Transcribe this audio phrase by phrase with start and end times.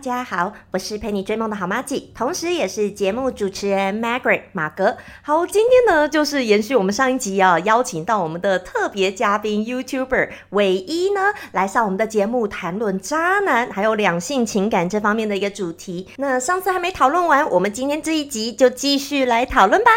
[0.00, 4.96] 家好，我是陪你追梦的好妈吉，同时也是节目主持人 Margaret 马格。
[5.22, 11.20] 好，今天呢就是延续我们上一集啊，邀请到我们的特别嘉宾 YouTuber 唯一呢
[11.52, 16.08] 来上我们的节目，谈论渣男还有两性情感这方面的一个主题。
[16.16, 19.90] 那上次还没讨论完，我们今天这一集就继续来讨论吧。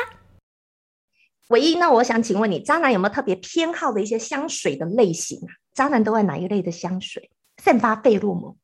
[1.47, 5.55] 唯一，那我想请问你，渣男有没有特别偏好的一些香水的类型啊？
[5.73, 7.29] 渣男都爱哪一类的香水？
[7.61, 8.55] 散发费洛蒙？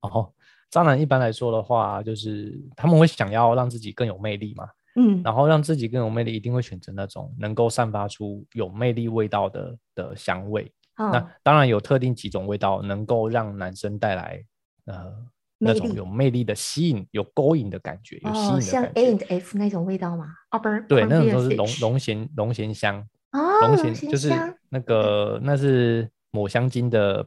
[0.00, 0.32] 哦，
[0.70, 10.64] 渣男一般来说的话，就是他们会想要让自己更有魅力嘛，嗯，然后让自己更有魅力，一定会选择那种能够散发出有魅力味道的的香味。
[10.96, 14.44] 哦那当然有特定几种味道能够让男生带来
[14.84, 15.10] 呃
[15.56, 19.24] 那种有魅力的吸引、有勾引的感觉，有吸引哦，的像感 A 觉。
[19.26, 20.26] and F 那种味道吗？
[20.50, 22.98] 啊，不是，对，那种都是龙龙涎龙涎香，
[23.32, 24.30] 哦，龙涎涎就是
[24.68, 27.26] 那个那是抹香鲸的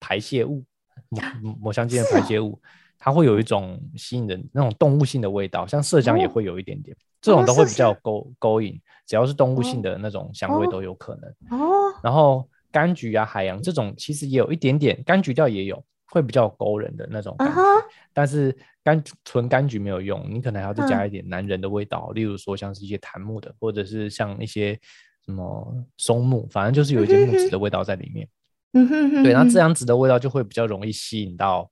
[0.00, 0.64] 排泄物，
[1.42, 2.60] 抹抹香鲸的排泄物，
[2.98, 11.58] 它会有一种吸引人那种动物性的味道，像麝香也哦会有一点点，这种都会比较勾勾引，只要是动物性哦的那种香味哦都有可能。
[11.58, 11.68] 哦，
[12.02, 17.60] 然后柑橘啊、海洋这种其实也有一点点，柑橘调也有，会比较勾人的那种感觉。
[18.12, 24.78] 但是柑纯柑橘没有用，你可能还要再加嗯一点男人的味道，例如说像是一些檀木的，或者是像一些
[25.24, 28.28] 什么松木，反正就是有一些木质的味道在里面。
[28.74, 31.70] 嗯哼哼，对，那这样样子的味道就会比较容易吸引到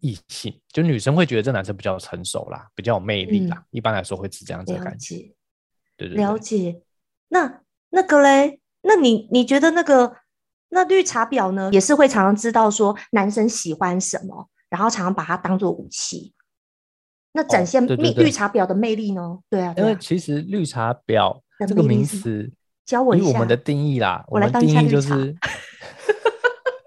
[0.00, 3.64] 异性，就女生会觉得这男生比较成熟啦，比较有魅力啦。
[3.70, 5.16] 一般来说会是这样子的感觉。
[5.96, 6.82] 对对对了解。
[7.28, 10.16] 那那个嘞，那你你觉得那个
[10.68, 16.34] 那绿茶婊呢，也是会常常知道说男生喜欢什么，然后常常把它当做武器。
[17.32, 19.38] 那展哦现绿茶婊的魅力呢？
[19.48, 22.52] 对啊，因为其实绿茶婊的这个名词，
[22.84, 25.34] 教我一下以我们的定义啦，我来当一们定义下就是。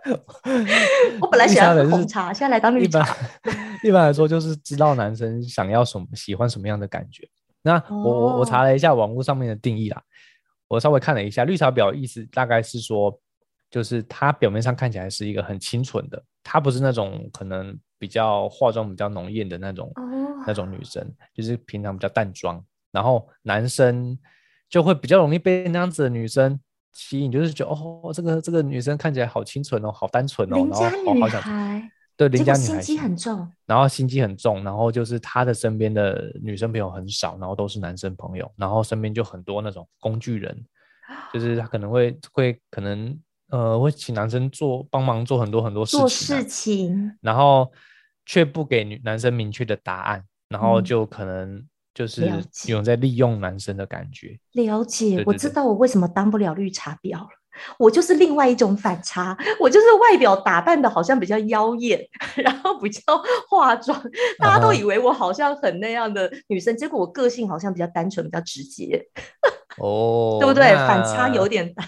[1.20, 3.16] 我本来喜欢喝绿茶婊就是红茶，现在来当绿一般茶。
[3.84, 7.28] 一般来说，就是知道男生想要什么，喜欢什么样的感觉。
[7.62, 10.02] 那我我我查了一下网络上面的定义啦，
[10.68, 13.20] 我稍微看了一下，绿茶婊意思大概是说，
[13.70, 20.04] 就是她表面上看起来是一个很清纯的，她不是那种可能比较化妆比较浓艳的那种、哦
[20.48, 24.16] 那种女生，就是平常比较淡妆，然后男生
[24.70, 26.60] 就会比较容易被那样子的女生
[26.96, 33.52] 吸引，就是觉得哦，这个这个女生看起来好清纯哦，好单纯哦，邻然后好好想孩，对邻家女孩果心机很重。
[33.66, 40.66] 然后心机很重，然后就是她的身边的女生朋友很少，然后都是男生朋友，然后身边就很多那种工具人，
[41.34, 43.20] 就是她可能会会可能
[43.50, 47.70] 呃会请男生做帮忙做很多很多事情啊、事情，然后
[48.26, 50.84] 却不给女男生明确的答案，然后嗯。
[50.84, 51.62] 就可能
[51.96, 52.30] 就是
[52.68, 54.38] 有人在利用男生的感觉。
[54.52, 57.28] 了解，对对对我知道我为什么当不了绿茶婊了。
[57.80, 62.06] 我就是另外一种反差，我就是外表打扮的好像比较妖艳，
[62.36, 63.02] 然后比较
[63.50, 63.98] 化妆，
[64.38, 69.02] 大家都以为我好像很那样的女生，结果我个性好像比较单纯，比较直接，
[69.78, 70.76] 哦，对不对？
[70.76, 71.86] 反差有点大。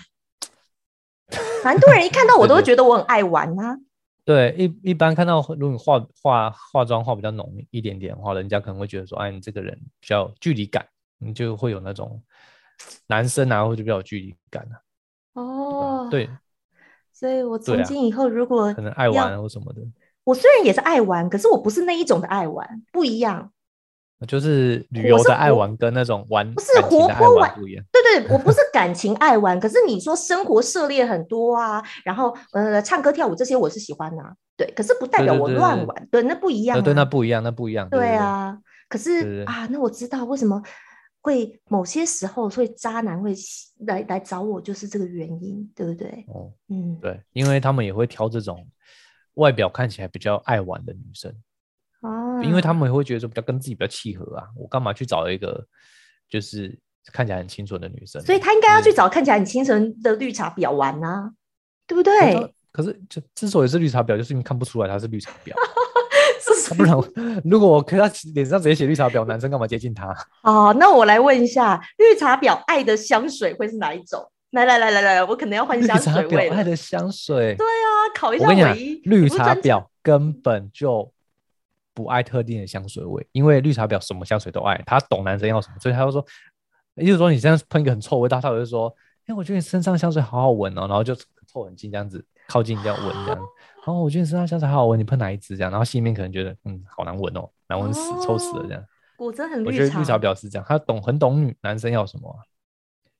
[1.66, 3.78] 蛮多人一看到我都会觉得我很爱玩啊。
[4.28, 10.86] 对，一一般看到如果你化化化妆化比较浓一点点的话，人家可能会觉得说，哎，你这个人比较有距离感，
[11.18, 12.22] 你就会有那种
[13.08, 14.76] 男生啊，或者比较有距离感啊。
[15.42, 16.30] 哦，对，
[17.14, 19.82] 所以我从今以后如果可能爱玩啊或什么的，
[20.26, 23.54] 我虽然也是爱玩，可是我不是那一种的爱玩，不一样。
[24.28, 27.86] 就是旅游的爱玩跟那种玩不是活泼玩玩不一样。
[27.94, 37.90] 对 对，我不是感情爱玩，可是你说生活涉猎很多啊，然后呃，唱歌跳舞这些我是喜欢的、啊，对，可是不代表我对对对对乱玩，对，那不一样、对，那不一样，那不一样。
[37.90, 38.58] 对对啊，
[38.90, 40.62] 可对是对啊，那我知道为什么
[41.22, 43.34] 会某些时候会渣男会
[43.86, 46.26] 来来找我，就是这个原因，对不对？
[46.28, 48.68] 哦，嗯，对，因为他们也会挑这种
[49.36, 51.32] 外表看起来比较爱玩的女生，
[52.02, 55.66] 哦，因为他们也会觉得说比较跟自己比较契合啊，我干嘛去找一个
[56.30, 56.78] 就是
[57.12, 58.22] 看起来很清纯的女生？
[58.24, 61.32] 所以他应该要去找看起来很清纯的绿茶婊玩啊，
[61.86, 62.54] 对不可对？
[62.72, 65.54] 可是就之所以是绿茶婊，就是因为看不出来她是绿茶婊，
[66.68, 66.96] 是不然
[67.44, 70.16] 如果我看她脸上直接写绿茶婊，男生干嘛接近她？
[70.44, 74.30] 哦，那我来问一下，绿茶婊爱的香水会是哪一种？
[74.52, 76.56] 来来来来来，我可能要换香水味了。
[76.56, 81.12] 婊爱的香水，对啊，考一下我跟绿茶婊根本就
[81.94, 86.26] 不爱特定的香水味，因为绿茶婊什么香水都爱，她懂男生要什么，所以她就说，
[86.98, 88.94] 意思说你这样喷一个很臭的味道，他就会说，
[89.28, 91.16] 哎、我觉得你身上香水好好闻哦，然后就
[91.46, 93.40] 凑很近这样子，靠近这样闻这样。
[93.86, 95.72] 然后我觉得你身上香水好好闻，你喷哪一支这样？
[95.72, 98.84] 然后心里面可能觉得，嗯，好难闻哦，难闻死，臭死了这样。
[99.18, 99.70] 果真很绿茶。
[99.70, 102.36] 我觉得绿茶婊是这样，她懂很懂女男生要什么。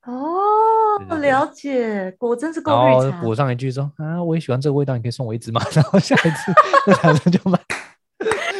[0.04, 3.20] 哦，了解，果真是够绿茶。
[3.20, 5.60] 补上一句说啊，我也喜欢这个味道，你可以送我一支吗？
[5.72, 6.52] 然后下一次
[6.86, 7.58] 那男生就买。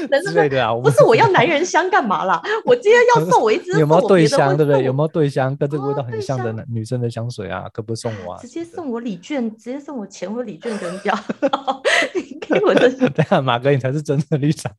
[0.08, 2.40] 之类的啊，不是我要男人香干嘛啦？
[2.64, 4.56] 我今天要送我一支， 有没有对香？
[4.56, 4.82] 对不对？
[4.84, 7.64] 有没有对香跟这个味道很像的男女生的香水啊？
[7.72, 8.38] 可不送我啊？
[8.40, 11.14] 直接送我礼券，直接送我钱或礼券扔掉。
[12.14, 14.70] 你给我的， 等下马哥，你才是真的绿茶。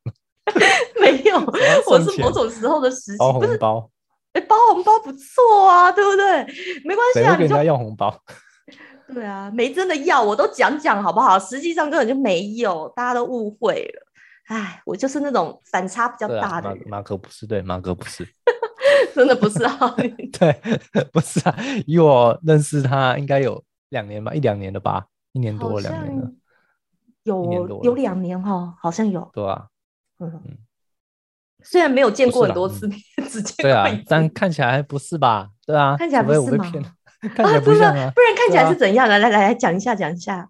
[1.00, 1.38] 没有，
[1.88, 3.90] 我是某种时候的时机，包红包。
[4.34, 6.24] 哎，包红包不错啊，对不对？
[6.86, 8.16] 没关系啊，你给人家要红包。
[9.12, 11.40] 对啊，没真的要，我都讲讲好不好？
[11.40, 14.06] 实际上根本就没有，大家都误会了。
[14.50, 16.76] 哎，我就是那种反差比较大的。
[16.88, 18.28] 马哥不是对，马哥不是，
[19.14, 19.78] 真的不是啊。
[20.40, 20.54] 对，
[21.14, 21.56] 不是啊。
[21.86, 26.32] 以我认识他，应该有两年吧，一两年了吧，一年多两年了。
[27.24, 29.30] 有有两年哈，好像有。
[29.34, 29.68] 对啊，
[30.20, 30.42] 嗯。
[31.62, 33.00] 虽然没有见过很多次面，
[33.30, 35.50] 只见对啊，但看起来不是吧？
[35.68, 36.66] 对啊，看起来不是吗？
[37.36, 39.08] 看起来不是啊，不然看起来是怎样？
[39.08, 40.50] 来来来来讲一下，讲一下。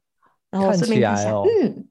[0.51, 1.87] 然后看起来哦，嗯。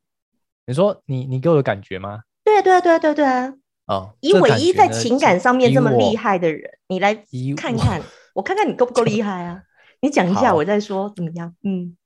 [0.68, 2.20] 你说你你给我的感觉吗？
[2.44, 3.54] 对对对对对啊！
[3.86, 7.14] 哦，以唯一在情感上面这么厉害的人，你来
[7.56, 8.02] 看看，
[8.36, 9.62] 我看看你够不够厉害啊？
[10.02, 11.54] 你讲一下，我再说怎么样？
[11.64, 11.96] 嗯，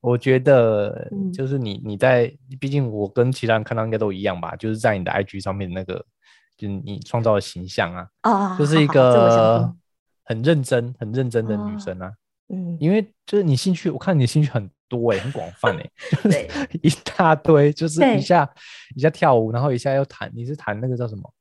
[0.00, 5.94] 我觉得就是你你在，毕竟我跟其他人看到应该都一样吧，就是在你的 IG 上面那个，
[6.56, 9.74] 就是你创造的形象啊，啊，就是一个
[10.24, 12.12] 很认真很认真的女生啊，
[12.48, 14.70] 嗯，因为就是你兴趣，我看你兴趣很。
[14.88, 15.90] 多哎，很广泛 哎，
[16.22, 16.48] 就是
[16.82, 18.48] 一大堆，就是一下
[18.96, 20.30] 一下跳舞，然后一下又弹。
[20.34, 21.32] 你是弹那个叫什么？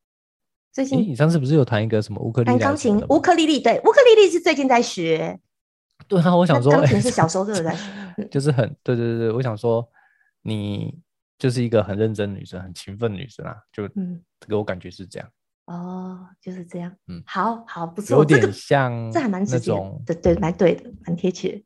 [0.71, 2.59] 最近你上次不是有弹一个什么乌克丽丽？
[2.59, 5.39] 弹钢琴，乌克丽丽对，乌克丽丽是最近在学。
[6.07, 9.87] 对啊，我想说，钢琴 是小时候就有在学，就是很对对对，我想说
[10.43, 10.95] 你
[11.39, 15.27] 就是一个很认真女生，很勤奋女生啊，就嗯，给我感觉是这样。
[15.65, 16.95] 哦，就是这样。
[17.07, 19.71] 嗯，好好不错，有点像，这还蛮直接，
[20.05, 21.61] 对对，蛮对的，蛮贴切。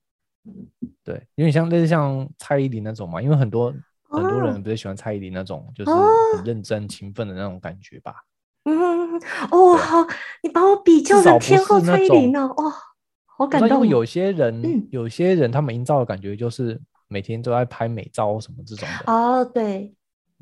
[1.03, 3.73] 对，有点像类似像蔡依林那种嘛，因为很多
[4.09, 5.91] 很多人不是喜欢蔡依林那种，就是
[6.35, 8.15] 很认真勤奋的那种感觉吧。
[8.65, 9.15] 嗯，
[9.51, 10.07] 哦，好，
[10.43, 12.73] 你把我比较成天后蔡依林呢，哇，
[13.25, 13.69] 好感动。
[13.69, 19.11] 因为有些人，有些人他们营造的感觉就是每天都在拍美照什么这种的。
[19.11, 19.93] 哦，对，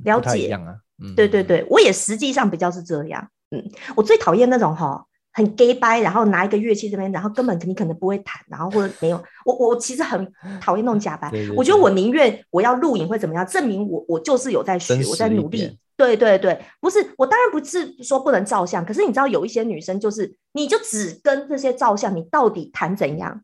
[0.04, 0.76] 了解一样啊。
[1.02, 3.30] 嗯，对对对，我也实际上比较是这样。
[3.52, 3.64] 嗯，
[3.96, 5.06] 我最讨厌那种哈。
[5.40, 9.24] 很 gay 掰，然后拿一个乐器这边，然后根本你可能不会弹，然后或者没有。
[9.46, 11.32] 我我其实很讨厌那种假掰。
[11.56, 15.80] 我觉得我宁愿我要录影会怎么样，证明我我就是有在学，我在努力。
[15.96, 23.42] 对对对，不是我当然不是说不能照相，可是你知道有一些女生就是，你就只跟这些照相，你到底弹怎样？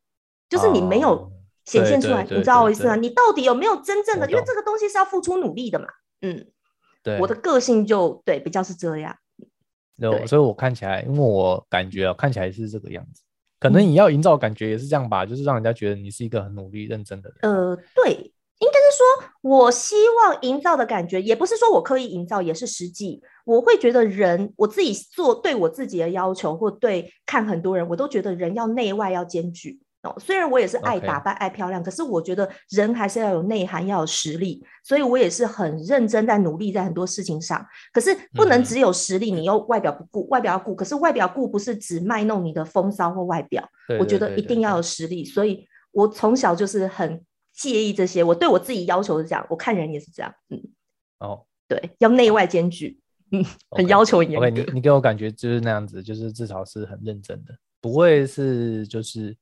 [0.49, 1.31] 就是你没有
[1.65, 2.95] 显现出来，你知道我意思吗？
[2.95, 4.29] 你到底有没有真正的？
[4.29, 5.85] 因为这个东西是要付出努力的嘛。
[6.21, 6.45] 嗯，
[7.03, 9.15] 对，我的个性就对比较是这样。
[9.99, 13.21] 对，所以我看起来，因为我感觉啊，看起来是这个样子。
[13.59, 17.37] 可能你要营造感觉也是这样吧，就是让人家觉得你是一个很努力、认真的人。
[17.41, 23.21] 呃，对，应该是说，我希望营造的感觉，也不是说我刻意营造，也是实际。
[23.45, 29.79] 我会觉得人，我自己做对我自己的要求，或对看很多人，我都觉得人要内外要兼具。
[30.19, 37.65] 虽然我也是爱打扮、爱漂亮，可是我觉得人还是要有内涵、要有实力，所以我也是很认真在努力在很多事情上。
[37.93, 40.75] 可是不能只有实力，你又外表不顾，外表要顾。
[40.75, 43.67] 可是外表顾不是只卖弄你的风骚或外表，
[43.99, 45.23] 我觉得一定要有实力。
[45.23, 50.33] 所以我从小就是很介意这些，我对我自己要求是这样，我看人也是这样。
[50.49, 50.61] 嗯，
[51.19, 52.99] 哦，对，要内外兼具，
[53.31, 54.49] 嗯，很要求严格。
[54.49, 59.35] 你你给我感觉就是那样子，就是至少是很认真的，不会是就是。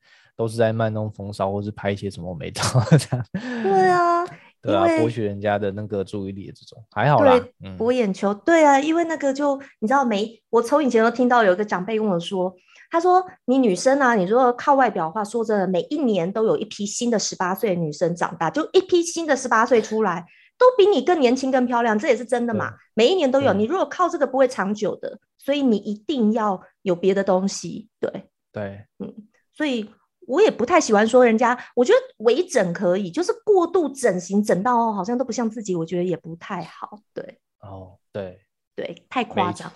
[0.43, 2.61] 都是在卖弄风骚，或是拍一些什么美照
[2.99, 3.25] 这样。
[3.63, 4.25] 对啊，
[4.61, 7.41] 对啊，博取人家的那个注意力这种，还好啦。
[7.77, 8.33] 博眼球。
[8.33, 10.29] 对啊，因为那个就你知道没？
[10.49, 12.53] 我从以前都听到有一个长辈跟我说，
[12.91, 20.25] 他说你女生啊，你如果靠外表的话，说真的，每一年都有一批新的十八岁女生长大，就一批新的十八岁出来，
[20.57, 22.73] 都比你更年轻、更漂亮，这也是真的嘛？
[22.95, 23.53] 每一年都有。
[23.53, 27.87] 你如果靠这个不会长久的，所以你一定要有别的东西。
[28.01, 28.11] 对
[28.51, 29.13] 对，嗯，
[29.53, 29.89] 所以。
[30.27, 36.99] 我也不太喜欢说人家，我觉得微整可以，就是过度整形整到好像都不像自己，我觉得也不太好。
[37.13, 38.39] 对，哦，对，
[38.75, 39.71] 对，太夸张。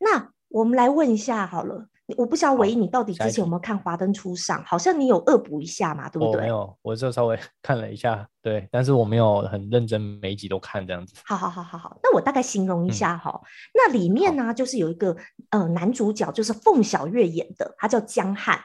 [0.00, 4.60] 那我们来问一下好了，我不知道唯一你到底之前有没有看《华灯初上》？
[4.66, 6.42] 好像你有恶补一下嘛，对不对？
[6.42, 11.14] 没有，我就稍微 看了一下，对，但是我没有很认真每一集都看这样子。
[11.24, 13.40] 好好好好好，那我大概形容一下哈，
[13.72, 15.16] 那里面呢就是有一个
[15.50, 18.60] 呃男主角，就是凤小岳演的，他叫江汉。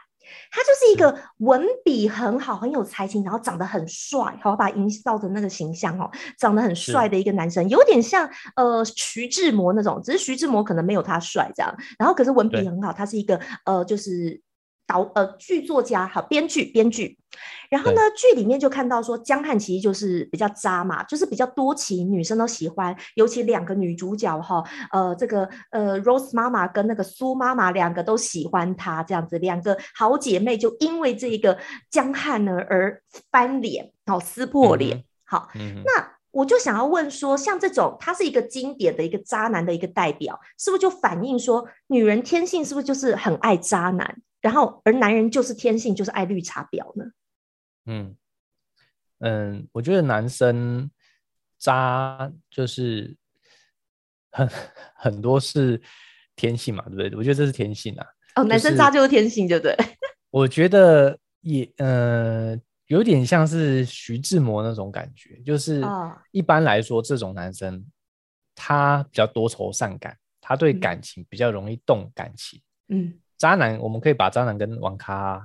[0.52, 11.76] 他就是一个文笔很好、很有才情，然后长得很帅，好把营造的那个形象哦，长得很帅的一个男生，有点像呃徐志摩那种，只是徐志摩可能没有他帅这样。
[12.00, 14.42] 然后可是文笔很好，他是一个呃就是。
[14.88, 17.20] 导呃剧作家好编剧编剧，
[17.70, 24.64] 然后呢剧里面就看到说江汉其实就是比较渣嘛，就是比较多情，女生都喜欢，尤其两个女主角哈，
[24.94, 31.58] 呃这个呃 Rose 妈妈跟那个苏妈妈两个都喜欢他这样子，两个好姐妹就因为这一个
[31.92, 35.50] 江汉呢而翻脸，好撕破脸，好，
[35.84, 44.18] 那我就想要问说，像这种他是一个经典的一个渣男的一个代表，是不是就反映说女人天性是不是就是很爱渣男？
[44.42, 47.06] 然后，而男人就是天性就是爱绿茶婊呢。
[47.86, 48.16] 嗯
[49.20, 50.92] 嗯，我觉得男生
[51.58, 53.16] 渣就是
[54.32, 54.48] 很
[54.96, 55.82] 很多是
[56.36, 57.18] 天性嘛，对不对？
[57.18, 58.06] 我觉得这是天性啊。
[58.36, 59.76] 哦，男生渣就是天性，对不对？
[60.30, 65.82] 我觉得也呃有点像是徐志摩那种感觉，就是
[66.32, 67.84] 一般来说，这种男生
[68.54, 72.62] 他比较多愁善感，他对感情比较容易动感情。
[72.90, 73.20] 嗯。
[73.38, 75.42] 渣男，我们可以把渣男跟网咖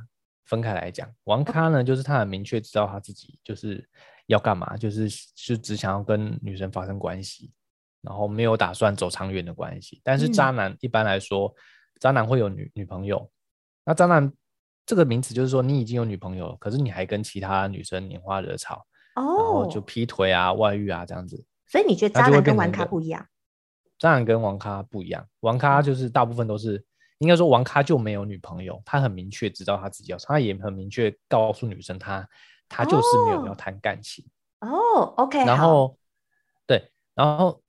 [0.47, 1.07] 分开来讲。
[1.25, 3.87] 网咖呢，就是他很明确知道他自己就是
[4.27, 7.53] 要干嘛，就是是只想要跟女生发生关系，
[8.01, 10.01] 然后没有打算走长远的关系。
[10.03, 11.55] 但是渣男一般来说，
[12.01, 13.31] 渣男会有女女朋友。
[13.85, 14.33] 那渣男
[14.87, 21.45] 这个名词就是说，你已经有女朋友了，可是你还跟其他女生拈花惹草，然后就劈腿啊、外遇啊这样子。
[21.67, 23.27] 所以你觉得渣男跟王咖不一样？
[23.99, 26.83] 渣男跟网咖不一样，网咖就是大部分都是。
[27.23, 32.29] 应该说王咖就没有女朋友，他很明确知道他自己要，他也很明确告诉女生他
[32.69, 34.25] 他就是没有要谈感情。
[34.61, 35.39] 哦，OK。
[35.45, 35.97] 然后
[36.67, 37.63] 对，然后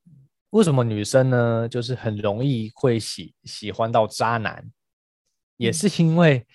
[0.50, 4.72] 为什么女生呢，就是很容易会喜喜欢到渣男，
[5.58, 6.46] 也是因为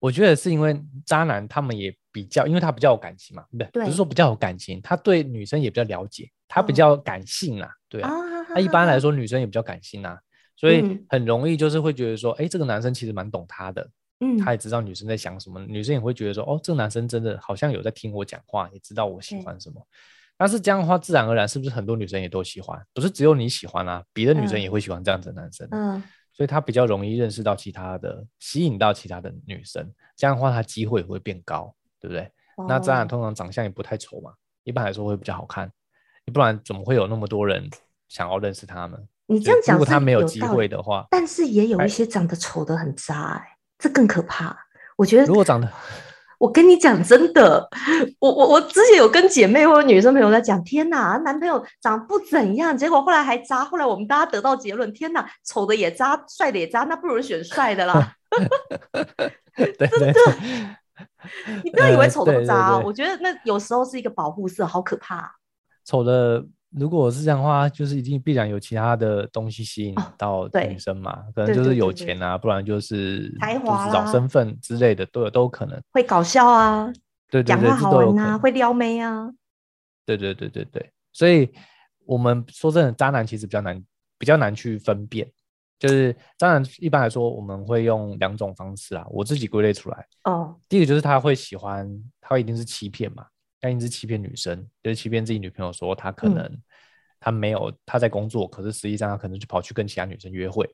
[0.00, 3.84] 我觉得是因为渣男他们也比较，因为他比较有感情嘛，对不对？
[3.84, 8.10] 不是说比较有感情，他对女生也比较了解，他比较感性啊，对啊。
[8.50, 10.18] 那一般来说，女生也比较感性啊。
[10.56, 13.88] 所以很容易就是会觉得说，哎，这个男生其实蛮懂她的，
[14.20, 19.84] 嗯，他也知道女生在想什么，女生也会觉得说，哦，这个男生真的好像有在听我讲话，也知道我喜欢什么。
[20.36, 22.80] 但是这样的话，自然而然是不是很多女生也都喜欢？
[22.92, 25.66] 不是只有你喜欢啊，别的女生也会喜欢这样子的男生。
[25.70, 29.88] 嗯，所以他比较容易认识到其他的，吸引到其他的女生。
[30.16, 32.30] 这样的话，他机会也会变高，对不对？
[32.68, 34.32] 那这样通常长相也不太丑嘛，
[34.64, 35.70] 一般来说会比较好看，
[36.32, 37.68] 不然怎么会有那么多人
[38.08, 39.08] 想要认识他们？
[39.26, 44.54] 你这样讲，如果他没有机会的话，但是也有一些长得丑的很渣，哎，这更可怕。
[44.96, 45.66] 我觉得，如果长得，
[46.38, 47.66] 我跟你讲真的，
[48.18, 58.14] 我我我之前有跟姐妹或者女生朋友在讲，天哪，男朋友长不怎样，结果后来还渣，后来我们大家得到结论，天哪，丑的也渣，帅的也渣，那不如选帅的啦。
[59.56, 60.20] 真的，
[61.64, 65.36] 你不要以为丑的渣，我觉得那有时候是一个保护色，好可怕。
[65.84, 66.44] 丑的。
[66.76, 71.22] 如果是这样的话，就是一定必然有其他的东西吸引到女生嘛？
[71.34, 75.80] 可能就是有钱啊，不然就是才华找身份之类的都有都有可能。
[75.92, 76.92] 会搞笑啊，
[77.30, 79.30] 对对对，讲话好玩啊，会撩妹啊。
[80.04, 81.48] 对对对对对，所以
[82.04, 83.82] 我们说真的，渣男其实比较难，
[84.18, 85.30] 比较难去分辨。
[85.78, 90.06] 就是渣男一般来说，我们会用两种方式啊，我自己归类出来。
[90.24, 91.88] 哦，第一个就是他会喜欢，
[92.20, 93.26] 他一定是欺骗嘛。
[93.64, 96.62] 他一直欺骗女生，就是欺骗自己女朋友，说他可能
[97.18, 100.68] 他没有他在工作，可是实际上他可能就跑去跟其他女生约会，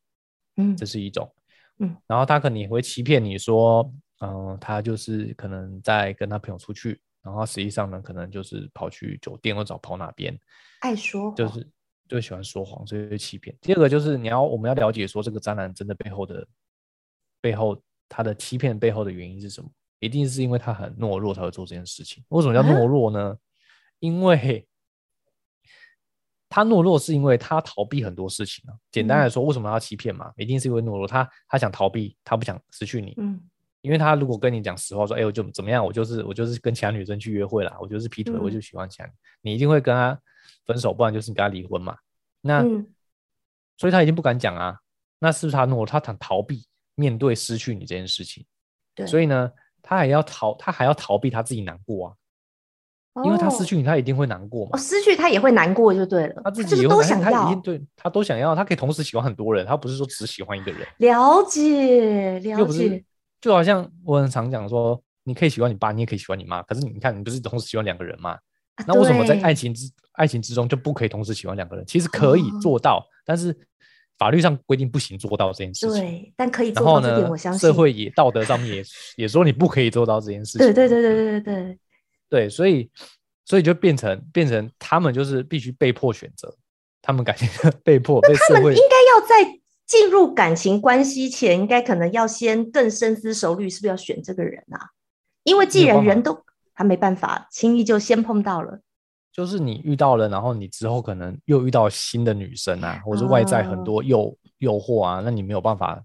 [0.56, 1.32] 嗯，这是一种，
[1.78, 10.37] 嗯，然后他可能也会欺骗你说，嗯，他就是可能在跟他朋友出去，然后实际上呢，可能就是跑去酒店或者跑哪边，
[10.80, 11.70] 爱说就是
[12.09, 13.56] 就喜欢说谎，所以欺骗。
[13.61, 16.44] 第二个就是你要我们要了解说这个渣男真的背后的
[17.40, 19.70] 背后他的欺骗背后的原因是什么。
[20.00, 22.25] 一定是因为他很懦弱才会做这件事情。
[22.28, 23.37] 为什么叫懦弱呢？
[24.00, 24.66] 因为
[26.49, 28.75] 他懦弱是因为他逃避很多事情啊。
[28.90, 30.33] 简单来说，为什么要欺骗嘛？
[30.37, 33.14] 一定是因为懦弱，他他想逃避，他不想失去你。
[33.19, 33.40] 嗯。
[33.83, 39.09] 因为他如果跟你讲实话，说哎，我就怎么样，我就是我就是跟其他女生去约会啦，我就是劈腿，我就喜欢其他
[39.42, 40.21] 你，一定会跟他
[40.66, 41.97] 分手，不然就是你跟他离婚嘛。
[42.40, 42.62] 那
[43.76, 44.78] 所以他已经不敢讲啊。
[45.19, 45.87] 那是不是他懦弱？
[45.87, 48.45] 他想逃避面对失去你这件事情。
[48.95, 49.07] 对。
[49.07, 49.50] 所以呢？
[49.83, 52.09] 他还要逃，他还要逃避他自己难过
[53.15, 54.79] 啊，因为他失去你，他一定会难过嘛。
[54.79, 56.43] 失去他也会难过就对了。
[56.45, 60.87] 他自己都想要，他对他都想要，他可以同时喜欢很多人，他不是说只喜欢一个人。
[60.99, 63.05] 了解，了解。
[63.41, 68.39] 就好像我很常讲说，你可以喜欢你爸，你也可以喜欢你妈，可是你看，你不是同时喜欢两个人吗？
[68.87, 71.85] 那为什么在爱情之爱情之中就不可以同时喜欢两个人？
[71.87, 73.55] 其实可以做到，但是
[74.21, 75.99] 法律上规定不行做到这件事情。
[75.99, 77.59] 对，但可以做到这点，我相，信。
[77.59, 78.85] 社会也道德上面也
[79.17, 80.61] 也说你不可以做到这件事情。
[80.61, 81.79] 对对对对对对对，
[82.29, 82.91] 对，所以
[83.47, 86.55] 所以就变成变成他们就是必须被迫选择，
[87.00, 87.49] 他们感情
[87.83, 94.91] 被迫被社会他们应该要在进入感情关系前，应该可能要先更深思熟虑，是不是要选这个人啊？
[95.45, 98.81] 因为既然人都他没办法轻易就先碰到了，
[99.33, 106.03] 就是你遇到了，然后你之后可能又遇到新的女生啊，或者是外在很哦多诱诱惑啊，那你没有办法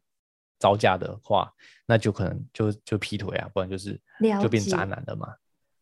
[0.60, 1.52] 招架的话，
[1.88, 4.00] 那就可能就就劈腿啊，不然就是
[4.42, 5.28] 就变渣男了嘛。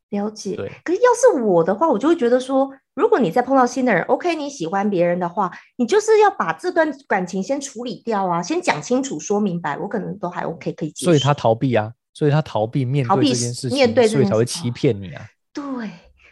[0.10, 0.56] 了解。
[0.56, 11.12] 对可是要是我的话，我就会觉得说，如果你再碰到新的人，OK，你喜欢别人的话，你就是要把这段感情先处理掉啊，先讲清楚、说明白，我可能都还 OK 可以接受。
[11.12, 15.26] 所以他逃避啊，所以他逃避面对这件事情，面对这所以才会欺骗你啊。
[15.52, 15.64] 对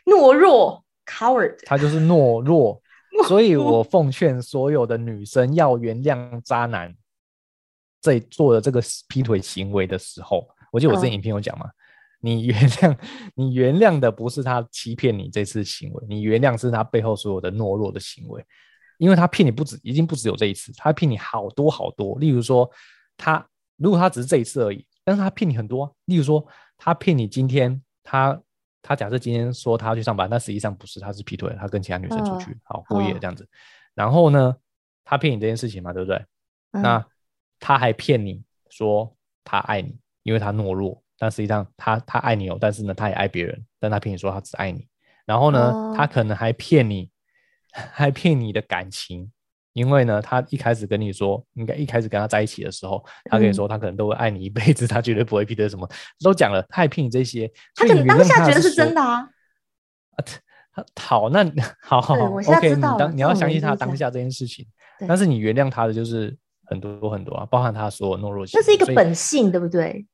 [0.05, 0.80] 懦弱
[1.11, 2.81] coward，他就是懦弱，
[3.27, 6.95] 所以我奉劝所有的女生要原谅渣男
[7.99, 11.15] 在做的这个劈腿行为的时候，我记得我之前嗯。
[11.15, 11.69] 影片有讲嘛，
[12.21, 12.97] 你原谅
[13.35, 18.43] 你原谅的不是他欺骗你这次行为，你原谅是他背后所有的懦弱的行为，
[18.97, 22.17] 因为他骗你不止，已经不只有这一次，他骗你好多好多。
[22.19, 22.69] 例如说，
[23.17, 23.45] 他
[23.77, 26.45] 如果他只是这一次而已，但是他骗你很多啊、例如说，
[26.77, 28.39] 他骗你今天他
[28.81, 33.47] 他假设今天说他要去上班，但实际上不是，他是劈腿，他跟其他女生出去、好过夜嗯这样子。
[33.93, 34.55] 然后呢，
[35.03, 36.17] 他骗你这件事情嘛，对不对？
[36.71, 37.05] 嗯那
[37.59, 44.87] 他还骗你说他爱你，因为他懦弱，但实际上他他爱你哦，但是呢，他也爱别人，但他骗你说他只爱你。
[45.25, 47.11] 然后呢，哦他可能还骗你，
[47.71, 49.31] 还骗你的感情，
[49.73, 55.89] 因为呢，他一开始跟你说，应该一开始跟他在一起的时候，他跟你嗯说他可能都会爱你一辈子，他绝对不会劈腿，什么
[56.23, 59.29] 都讲了，他还骗你这些，他可能当下觉得是真的啊。
[60.73, 61.43] 他好，那
[61.81, 62.75] 好好好，OK，
[63.13, 64.65] 你要相信他当下这件事情，
[65.07, 70.05] 但是你原谅他的就是很多很多啊，包含他所有懦弱性，那是一个本性，对不对？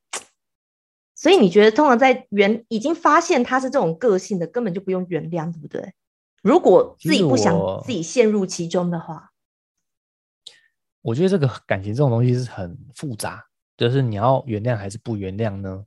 [1.15, 5.93] 所以你觉得，通常在原已经发现他是这种个性的，根本就不用原谅，对不对？
[6.43, 9.31] 如果自己不想自己陷入其中的话，
[11.07, 13.41] 我觉得这个感情这种东西是很复杂，
[13.77, 15.85] 就是你要原谅还是不原谅呢？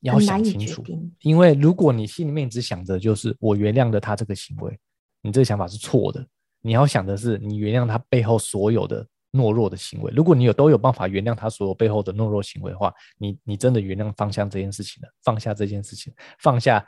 [0.00, 0.84] 你要想清楚。
[1.20, 4.76] 因为如果你心里面只想着就是我原谅了他这个行为，
[5.22, 6.26] 你这个想法是错的。
[6.62, 10.12] 你要想的是你原谅他背后所有的懦弱的行为。
[10.16, 16.84] 如果你有都有办法原谅他所有背后的懦弱行为的话，你你真的原谅放下这件事情了，放下这件事情，放下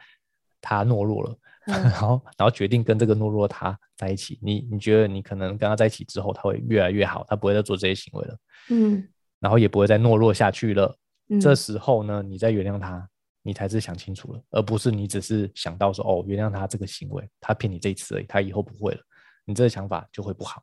[0.60, 4.38] 他懦弱了，嗯 然后然后决定跟这个懦弱他在一起。
[4.42, 8.36] 你你觉得你可能跟他在一起之后，他会越来越好，他不会再做这些行为了，
[8.70, 9.08] 嗯
[9.40, 10.96] 然后也不会再懦弱下去了。
[11.28, 13.08] 嗯，这时候呢，你再原谅他，
[13.42, 19.00] 你才是想清楚了，而不是你只是想到说哦，原谅他这个行为，他骗你这一次而已，他以后不会了。
[19.44, 20.62] 你这个想法就会不好。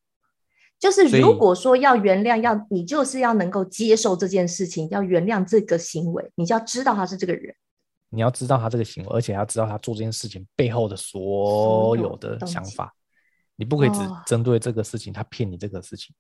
[0.79, 7.53] 就是如果说要原谅，要你就是要能够接受这件事情，要原谅这个行为，你就要知道他是这个人。
[8.10, 12.93] 你要知道他这个行为，而且要知道他做这件事情背后的所所有有的想法。
[13.56, 16.15] 你不可以只哦针对这个事情，他骗你这个事情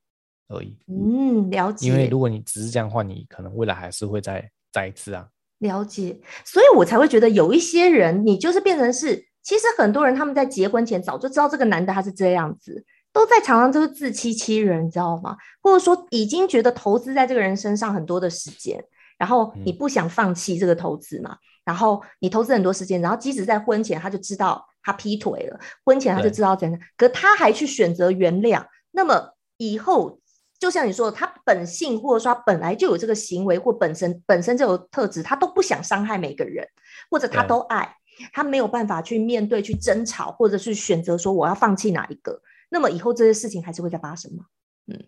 [0.49, 0.77] 而已。
[0.87, 1.87] 嗯，了解。
[1.87, 5.27] 因为如果你只是这样的话，你可能未来还是会再再一次啊。
[5.59, 15.35] 了解，所以我才会觉得有一些人，你就是变成是，其实很多人他们在结婚前早就知道这个男的他是这样子，都在常常就是自欺欺人，你知道吗？
[15.61, 18.81] 或者说已经觉得投资在这个人身上很多的时间，
[19.17, 21.37] 然后你嗯不想放弃这个投资嘛，
[21.69, 30.19] 然后你投资很多时间，然后即使在婚前他就知道他劈腿了，婚前他就知道怎样，可他还去选择原谅，那么以后
[30.57, 36.67] 就像你说的，他本性或者说他本来就有这个行为，或本身本身就有特质，他都不想伤害每个人，
[37.11, 37.95] 或者他都爱，
[38.33, 44.45] 他没有办法去面对、去争吵，或者是选择说我要放弃哪一个，那么以后这些事情还是会再发生吗？
[44.87, 45.05] 嗯，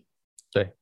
[0.52, 0.76] 对，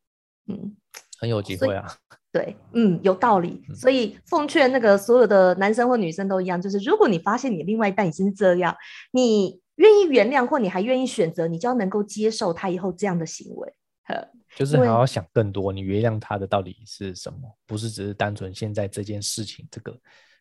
[0.46, 0.76] 嗯，
[1.18, 1.96] 很有机会啊。
[2.32, 3.62] 对，嗯，有道理。
[3.68, 8.76] 嗯所以奉劝那个所有的男生或女生都一样，就是如果你发现你另外一半已经是这样，
[9.12, 13.74] 你愿意原谅或你还愿意选择，你就要能够接受他以后这样的行为。
[14.04, 17.38] 呵就是因为还要想更多，你原谅他的到底是什么？
[17.66, 19.96] 不是只是单纯现在这件事情这个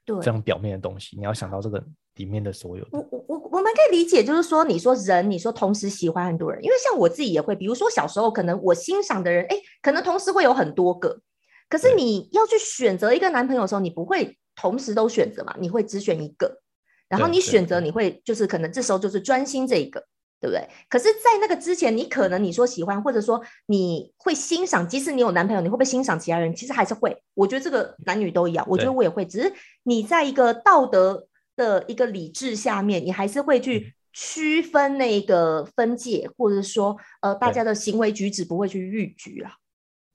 [0.06, 1.84] 对这样表面的东西，你要想到这个
[2.16, 2.90] 里面的所有的。
[2.92, 11.22] 我我我我们可以理解，就是说，你说人，你说同时喜欢很多人，因为像我自己也会，比如说小时候可能我欣赏的人，哎，可能同时会有很多个，
[11.70, 16.60] 可是你要去选择一个男朋友的时候，你不会同时都选择嘛，你会只选一个，
[17.08, 20.04] 然后你选择你会就是可能这时候就是专心这一个，
[20.42, 20.68] 对不对？
[20.90, 26.54] 可是，在那个之前，你可能你说喜欢，或者说你会欣赏，即使你有男朋友，你会不会欣赏其他人？
[26.56, 27.22] 其实还是会。
[27.36, 29.54] 我觉得这个男女都一样，我觉得我也会，只是
[29.84, 39.52] 你在一个道德的一个理智下面，你还是会去区分那个分界，或者说呃大家的行为举止不会去逾矩啊，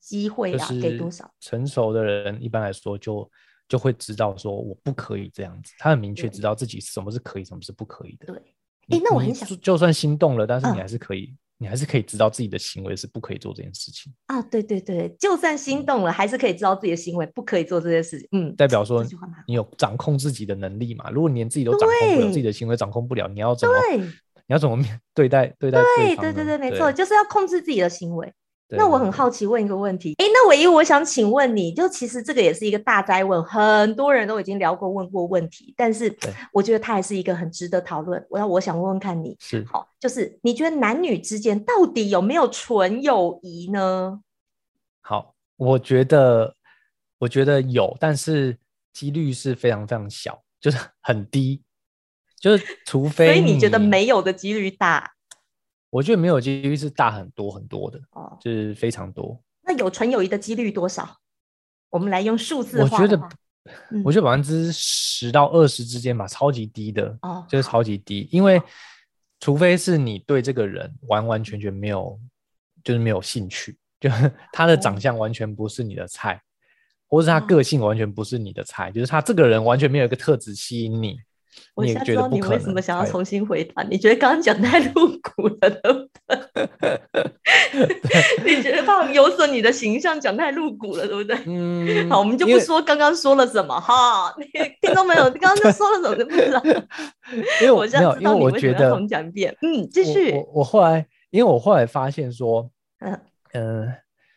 [0.05, 1.31] 机会啊给多少？
[1.41, 3.29] 成熟的人一般来说就
[3.69, 8.27] 就会知道说我不可以这样子，他很明确知道自己什么是可以，什么是不可以的。
[8.27, 8.37] 对，
[8.91, 11.35] 哎，那我很想，就算心动了，但是你还是可以。
[11.57, 14.43] 你还是可以知道自己的行为是不可以做这件事情啊！
[14.43, 18.29] 对对对，就算心动了，还是可以知道自己的行为不可以做这件事情。
[18.33, 19.05] 嗯，代表说
[19.47, 21.09] 你有掌控自己的能力嘛？
[21.11, 23.75] 如果你连自己都掌控不了，自己的行为掌控不了，你要怎么？
[23.97, 24.13] 你
[24.49, 28.31] 要怎么面对待对待对对对对，没错，就是要控制自己的行为。
[28.71, 36.13] 那我很好奇，问一个问题，哎，那唯一我想请问你就，其实这个也是一个大灾问，很多人都已经聊过、问过问题，但是
[36.53, 38.27] 我觉得它还是一个很值得讨论。
[38.29, 44.21] 我要我想问问看你，是好，就是你觉得男女之间到底有没有纯友谊呢？
[45.03, 46.57] 好，我觉得
[47.19, 48.57] 我觉得有，但是
[48.93, 51.63] 几率是非常非常小，就是很低，
[52.41, 55.14] 就是除非，所以你觉得没有的几率大。
[55.95, 59.41] 我觉得没有几率是大很多很多的哦，就是非常多。
[59.63, 61.09] 那有纯友谊的几率多少？
[61.89, 62.83] 我们来用数字。
[62.83, 63.17] 我觉得，
[64.05, 68.29] 我觉得百分之十到二十之间吧，超级低的哦，就是超级低。
[68.33, 68.61] 因为
[69.39, 72.19] 除非是你对这个人完完全全没有，
[72.83, 74.11] 就是没有兴趣，就
[74.53, 76.43] 他的长相完全不是你的菜，
[77.07, 81.21] 或是他个性完全不是你的菜，就是他这个人完全没有一个特质吸引你。
[81.75, 83.83] 我现在知道你为什么想要重新回答？
[83.91, 86.39] 你觉得刚刚讲太露骨了，对不对？
[88.57, 91.37] 你觉得怕有损你的形象，讲太露骨了，对不对？
[91.47, 92.07] 嗯。
[92.09, 94.33] 好，我们就不说刚刚说了什么哈。
[94.81, 96.63] 听众朋友，刚刚就说了什么就不知道。
[97.61, 99.57] 因为我没有，因为我觉得重讲一遍。
[99.63, 100.31] 嗯，继续。
[100.33, 103.21] 我我后来，因为我后来发现说，嗯
[103.53, 103.93] 嗯，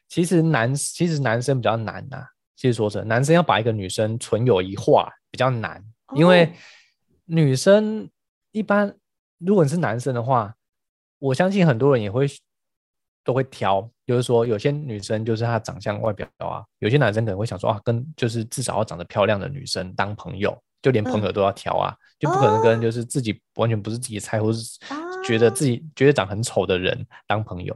[0.09, 2.17] 其实男其实男生比较难呐。
[2.55, 5.79] 其实说真，男生要把一个女生存有一化比较难，
[6.15, 6.51] 因为。
[7.27, 8.09] 女生
[8.51, 8.95] 一般，
[9.37, 10.55] 如果你是男生的话，
[11.19, 12.25] 我相信很多人也会
[13.23, 24.79] 都会挑，就是说有些女生就是她长相外表啊，有些男生可能会想说啊，跟就是至少要长得漂亮的女生当朋友，就连朋友都要挑啊，就不可能跟就是自己完全不是自己的菜，或是
[25.25, 27.75] 觉得自己觉得长很丑的人当朋友。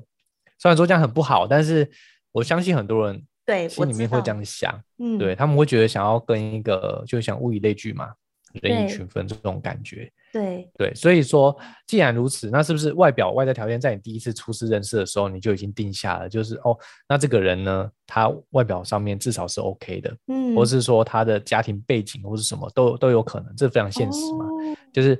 [0.57, 1.89] 虽然说这样很不好，但是
[2.31, 8.13] 我相信很多人对心里面会这样想，嗯，对他们会觉得想要跟一个就想物以类聚嘛。
[8.61, 16.29] 人以群分这种感觉，对对，所以说既然如此，那是不是外表外在条件在你第一次初次认识的时候你就已经定下了？
[16.29, 24.45] 就是哦，那这个人呢，他外表上面至少是 OK 的，嗯，或是说他的家庭背景或是什么都都有可能，这非常现实嘛。
[24.91, 25.19] 就是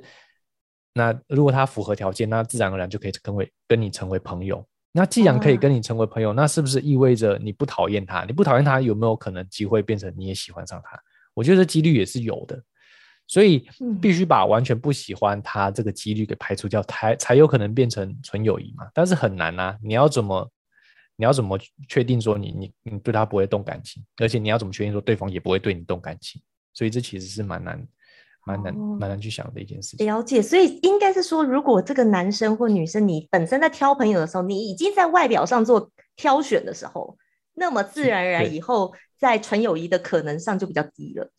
[0.94, 4.64] 那如果他符合条件，那自然而然就可以成为跟你成为朋友。
[4.94, 8.26] 那既然可以跟你成为朋友，那是不是意味着你不讨厌他？
[8.26, 11.00] 你不讨厌他，有没有可能机会变成你也喜欢上他？
[11.32, 12.62] 我觉得几率也是有的。
[13.26, 13.66] 所以
[14.00, 18.86] 必须把完全不喜欢他这个几率给排除掉，才才有可能变成纯友谊嘛。
[18.92, 19.78] 但是很难啊！
[19.82, 20.50] 你要怎么，
[21.16, 21.58] 你要怎么
[21.88, 24.04] 确定说你你你对他不会动感情？
[24.20, 26.42] 而且你要怎么确定说对方也不会对你动感情？
[26.74, 27.86] 所以这其实是蛮难、
[28.44, 30.06] 蛮难、蛮难去想的一件事情。
[30.06, 37.16] 了解，所以应该是说，如果这个男生或女生你本身在挑朋友的时候，你已经在外表上做挑选的时候，
[37.54, 41.30] 那么自然而然以后在纯友谊的可能上就比较低了。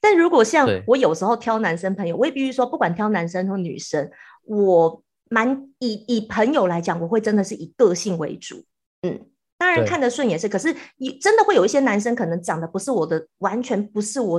[0.00, 4.10] 但如果像我有时候挑男生朋友，我也必须说，不管挑男生或女生，
[4.44, 8.64] 我蛮以以朋友来讲，我会真的是以个性为主。
[9.02, 9.26] 嗯，
[9.58, 14.38] 当然看得顺也是，可是你真的会有一些男生可能长得不是我的，完全不是我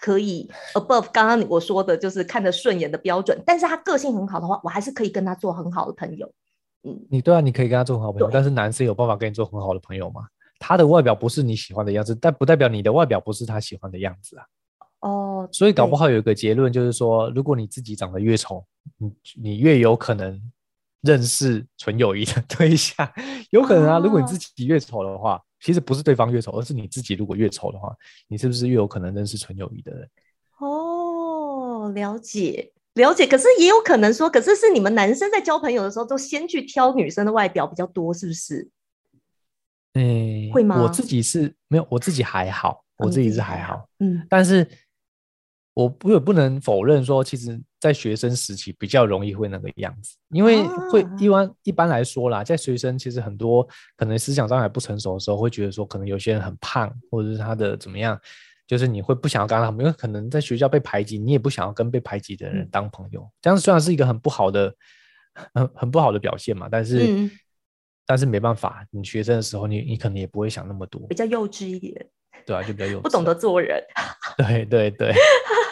[0.00, 3.40] 可以 above 刚刚我说的就是看得顺眼的标准。
[3.46, 6.30] 但是他个性很好的话，我还是可以跟他做很好的朋友。
[6.82, 10.26] 嗯，你对啊，你可以跟他做很好朋友，但是男生有办法跟你做很好的朋友吗？
[10.58, 14.44] 他的外表不是你喜欢的样子，但不代表你的外表不是他喜欢的样子啊。
[15.04, 18.64] 哦，所以搞不好有一个结论，就是说，如果你自己长得越丑，
[18.96, 20.40] 你你越有可能
[21.02, 23.06] 认识纯友谊的对象，
[23.50, 23.98] 有可能啊。
[23.98, 27.94] 如果你自己越丑的话，其实不是对方越丑，而是你自己如果越丑的话，
[28.28, 30.08] 你是不是越有可能认识纯友谊的人？
[30.58, 33.26] 哦，了解了解。
[33.26, 38.70] 可是也有可能说，可是是你们男生在交朋友的时候，都先去挑女生的外表比较多，是不是？
[39.92, 40.80] 嗯，会吗？
[40.80, 44.66] 我自己是没有，我自己还好，我自己是还好，嗯，但是。
[45.74, 58.16] 我不也不能否认说，其实，在学生时期比较容易会那个样子，因为会一般一般来说啦，在学生其实很多可能思想上还不成熟的时候，会觉得说，可能有些人很胖，或者是他的怎么样，
[58.68, 63.28] 就是你会不想要跟他们，因为可能在学校被排挤，你也不想要跟被排挤的人当朋友。
[63.42, 64.72] 这样虽然是一个很不好的、
[65.52, 67.28] 很很不好的表现嘛，但是
[68.06, 72.06] 但是没办法，你学生的时候，你你可能也不会想那么多，比较幼稚一点。
[72.46, 73.82] 对啊，就比较幼稚，不懂得做人。
[74.36, 75.14] 对对对，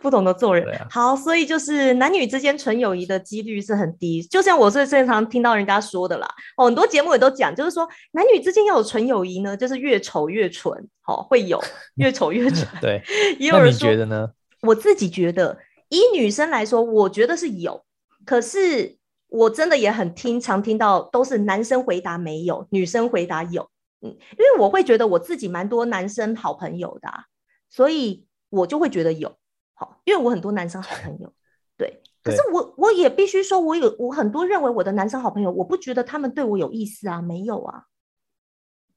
[0.00, 0.66] 不懂得做人。
[0.76, 6.28] 啊好，所以就是男女之间纯友谊的几率是很低，就像我是经常听到人家说的啦。
[6.56, 11.62] 哦，很多节目也都讲，就是说男女之间要有纯友谊呢，就是越丑越纯，好、会有
[11.96, 12.66] 越丑越纯。
[12.80, 13.02] 对，
[13.38, 14.28] 也有人说觉得呢？
[14.62, 17.84] 我自己觉得，以女生来说，我觉得是有，
[18.24, 18.96] 可是
[19.28, 23.68] 我真的也很听常听到都是男生回答没有，女生回答有。
[24.02, 27.24] 嗯，因为我会觉得我自己蛮多男生好朋友的、啊，
[27.70, 29.36] 所以我就会觉得有好，
[30.06, 31.34] 因为我很多男生好朋友，
[31.76, 32.02] 对。
[32.22, 37.84] 可是我我也必须说，我有我很多认为我的男生好朋友，我不觉得他们对我有意思啊，没有啊。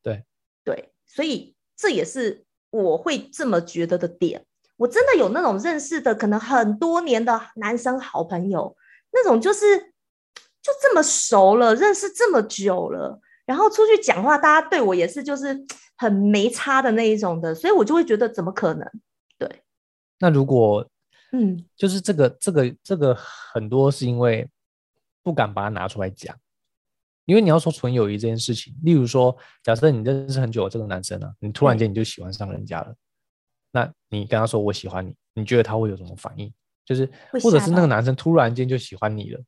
[0.01, 0.25] 对
[0.63, 4.45] 对，所以这也是我会这么觉得的点。
[4.77, 8.75] 我真的有那种认识的可能很多年的男生好朋友，
[9.11, 15.65] 那种就是就这么熟了，认识这么久了，然后出去讲话，大家对我也是就是
[15.97, 18.89] 很没差的那一种的，所以我就会觉得怎么可能？
[19.37, 19.61] 对，
[20.17, 20.89] 那如果
[21.31, 24.49] 嗯，就是这个这个这个很多是因为
[25.21, 26.35] 不敢把它拿出来讲，
[27.25, 32.95] 因为你要说纯友谊这件事情，例如说，假设你认识很久的这个男生啊，你突然间你就喜欢上人家了，
[33.71, 36.51] 那你跟他说我喜欢你，你觉得他会有什么反应？
[36.83, 37.07] 就是
[37.43, 39.41] 或者是那个男生突然间就喜欢你了，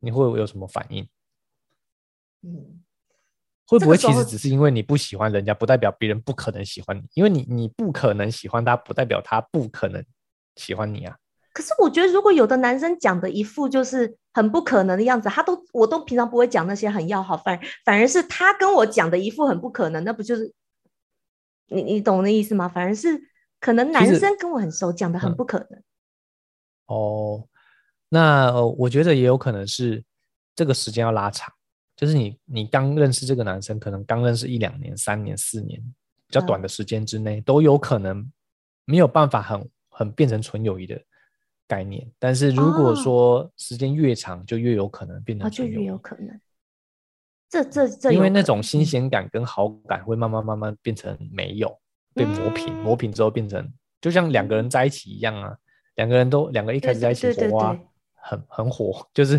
[0.00, 1.08] 你会有什么反应？
[2.42, 2.82] 嗯，
[3.66, 7.02] 会不会其实只是因为你不喜欢人家，不代表别人不可能喜欢你？
[7.14, 10.04] 因为你你不可能喜欢他，不代表他不可能
[10.56, 11.16] 喜欢你啊。
[11.52, 20.52] 可是我觉得，如果有的男生讲的一副就是很不可能的样子，他都我都平常不会讲那些很要好，反反而是他跟我讲的一副很不可能，那不就是
[21.68, 22.68] 你你懂我的意思吗？
[22.68, 23.20] 反而是
[23.60, 25.82] 可能男生跟我很熟，讲的很嗯不可能。
[26.86, 27.46] 哦，
[28.08, 30.02] 那呃，我觉得也有可能是
[30.54, 31.52] 这个时间要拉长，
[31.96, 35.78] 就是你你刚认识这个男生，可能刚认识一两年、三年、四年，
[36.26, 38.26] 比较短嗯的时间之内，都有可能
[38.86, 41.00] 没有办法很很变成纯友谊的
[41.68, 42.10] 概念。
[42.18, 45.86] 但是如果哦说时间越长，就越有可能变啊，就越成纯友谊。
[45.86, 46.40] 有可能。
[47.48, 51.78] 这这这因为那种新嗯鲜感跟好感会慢慢慢慢变成没有，
[52.14, 55.54] 被磨平，磨嗯平之后变成就像两个人在一起一样啊，
[55.96, 59.38] 两个人都两个一开始在一起火花对很很火， 就是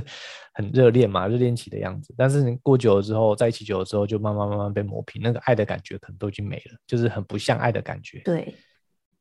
[0.54, 2.14] 很热恋嘛，热恋期的样子。
[2.16, 8.20] 但是你过久了之后，在一起久了之后，就慢慢慢慢被磨平，那个爱的感觉可能都已经没了，就是很不像爱的感觉。
[8.20, 8.54] 对，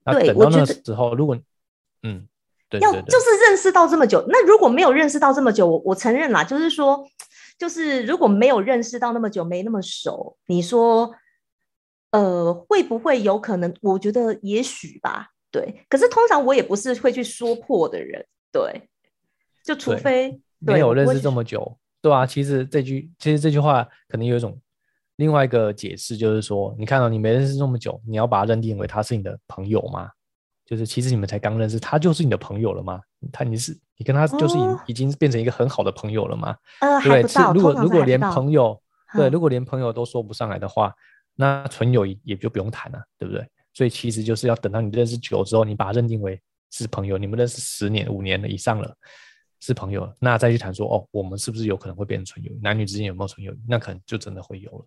[0.04, 1.38] 那对等到那个我觉得时候，如果
[2.02, 2.26] 嗯，
[2.68, 7.06] 对要就是认识到这么久，那如果没有认识到这么久，我我承认啦，就是说，
[7.58, 11.14] 就是如果没有认识到那么久，没那么熟，你说，
[12.10, 13.72] 呃，会不会有可能？
[13.82, 15.84] 我觉得也许吧，对。
[15.88, 18.88] 可是通常我也不是会去说破的人，对，
[19.64, 24.58] 就除非没有认识这么久，对啊，其实这句其实这句话可能有一种
[25.22, 30.10] 另外一个解释，就是说，你看到、你没认识这么久，你要把他认定为他是你的朋友吗？
[30.66, 33.00] 就是其实你们才刚认识，他就是你的朋友了吗？
[33.32, 36.56] 他你是你跟他就是已、哦已经变成一个很好的朋友了吗？
[36.80, 37.22] 呃对
[37.54, 38.76] 如果如果连朋友
[39.14, 40.92] 对，嗯如果连朋友都说不上来的话，
[41.36, 43.46] 那纯友谊也就不用谈了，对不对？
[43.72, 48.92] 所以其实就是要等到你认识久之后，你把他认定为是朋友，你们认识十年、五年了以上了，
[49.60, 52.58] 是朋友了，那再去谈说哦，我们是不是有可能会变成纯友谊？
[52.62, 53.58] 男女之间有没有纯友谊？
[53.68, 54.86] 那可能就真的会有了。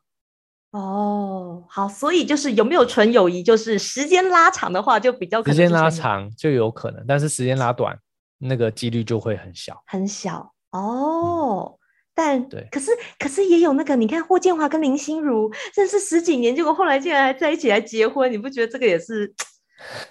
[0.75, 7.97] 哦，好，所以就是有没有纯友谊，就是时间拉长的话，就比较可时间拉长就有可能，但是时间拉短，
[8.39, 9.81] 那个几率就会很小。
[9.87, 11.77] 很小哦。
[12.13, 19.33] 但嗯对可是可是也有那个，你看霍建华跟林心如认识十几年，结果后来竟然还在一起还结婚，你不觉得这个也是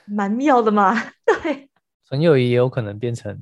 [0.07, 0.94] 蛮妙的吗？
[1.42, 1.68] 对，
[2.09, 3.38] 纯友谊也有可能变成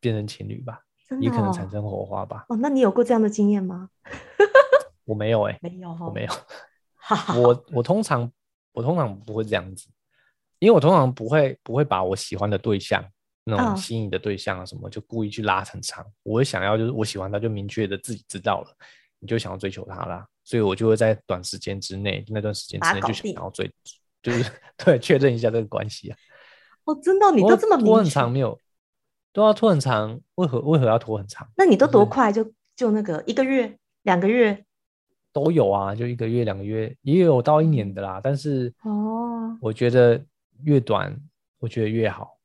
[0.00, 0.80] 变成情侣吧，
[1.20, 2.44] 也可能哦产生火花吧。
[2.48, 3.88] 哦，那你有过这样的经验吗？
[5.06, 6.32] 我没有哎、没有哦，我没有。
[7.40, 8.30] 我我通常
[8.72, 9.88] 我通常不会这样子，
[10.58, 13.02] 因为我通常不会不会把我喜欢的对象
[13.44, 16.04] 那嗯种吸引的对象啊什么，就故意去拉很长。
[16.24, 18.76] 我会想要就是我喜欢他，就明确的自己知道了，
[19.20, 23.72] 你就想要追求他啦，所以我就会在短时间之内那段时间之内就想要追，
[24.20, 24.50] 就是
[24.84, 26.18] 对确认一下这个关系啊。
[26.86, 28.60] 哦，真的哦，你都这么拖很长没有？
[29.32, 31.48] 都要拖很长，为何为何要拖很长？
[31.56, 34.65] 那你都多快就就那个一个月、两个月？
[35.36, 38.22] 都有啊，就一个月、两个月，也有到一年的啦。
[38.24, 40.18] 但是哦我觉得
[40.62, 41.14] 越短，
[41.58, 42.38] 我觉得越好。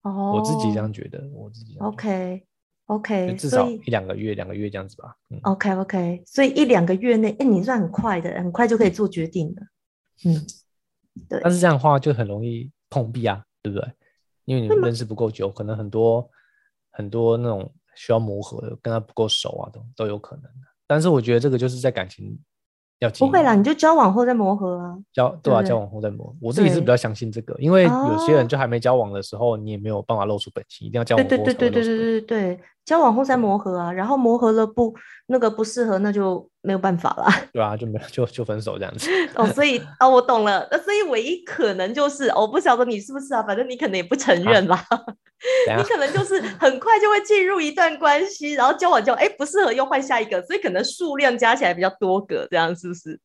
[0.00, 2.42] 哦，我自己这样觉得，我自己这样 OK
[2.86, 5.14] OK，至少一两个月、两个月这样子吧。
[5.28, 9.62] 嗯，OK OK，所以一两个月内，哎，你算很快的，很快就可以做决定的。
[10.24, 10.40] 嗯，
[11.28, 13.92] 对但是这样的话就很容易碰壁啊，对不对？
[14.46, 16.26] 因为你们认识不够久，可能很多
[16.90, 20.67] 很多那种需要磨合的，跟他不够熟啊，都都有可能的。
[20.88, 22.36] 但是我觉得这个就是在感情
[22.98, 23.08] 要。
[23.10, 24.98] 不会啦，你就交往后再磨合啊。
[25.12, 26.34] 交对啊，交往后再磨。
[26.40, 34.94] 我自己是比较相信这个，因为有些哦人就还没交往的时候，你也没有办法露出本性，一定要交对往后对对对对对对对，交往后再磨合啊，然后磨合了不
[35.26, 37.26] 那个不适合，那就没有办法了。
[37.52, 39.10] 对啊，就没有就就分手这样子。
[39.36, 40.66] 哦，所以哦，我懂了。
[40.70, 44.82] 那所以唯一可能就是，哦我不晓得你是不是啊，反正你可能也不承认啦。
[45.76, 53.20] 你可能就是很快就会进入一段关系，然后交往交往，哎，不适合又换下一个，所以可能数量加起来比较多个，这样是不是？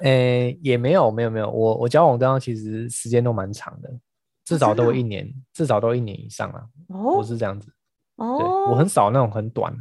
[0.00, 3.90] 诶、也没有没有没有，我我交往对象其实时间都蛮长的，
[4.46, 6.62] 至少都有一年，至少都一年以上啊。
[6.88, 7.70] 我哦是这样子，
[8.38, 9.78] 对哦，我很少那种很短的，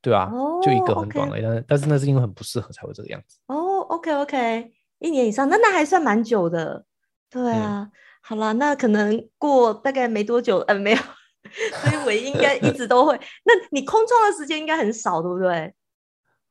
[0.00, 0.30] 对啊，
[0.62, 1.42] 就一个哦很短已。
[1.42, 3.38] 但是但是那是因为很不适合才会这个样子。
[3.46, 6.84] 哦，OK OK，一年以上，那那还算蛮久的。
[7.30, 7.90] 对嗯啊，
[8.22, 10.96] 好啦，那可能过大概没多久，呃，没有，
[11.82, 13.14] 所以我应该一直都会。
[13.44, 15.74] 那你空窗的时间应该很少，对不对？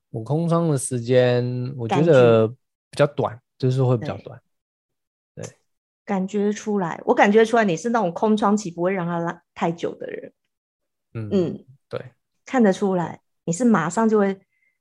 [0.09, 2.55] 我空窗的时间，我觉得比
[2.95, 4.41] 较短，就是会比较对短。
[6.03, 10.33] 感觉出来，我感觉出来你是那种空窗期不会让它拉太久的人。
[11.13, 12.13] 嗯嗯，对，
[12.45, 14.33] 看得出来，你是马上就会，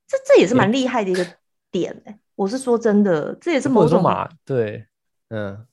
[0.07, 1.27] 这这也是也蛮厉害的一个
[1.71, 4.87] 点哎、我是说真的，这也是某种，或者说嘛，对，
[5.29, 5.67] 嗯，